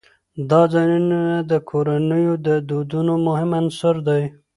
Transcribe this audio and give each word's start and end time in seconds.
دا 0.49 0.61
ځایونه 0.73 1.19
د 1.51 1.53
کورنیو 1.69 2.33
د 2.47 2.49
دودونو 2.69 3.13
مهم 3.27 3.49
عنصر 3.59 3.95
دی. 4.07 4.23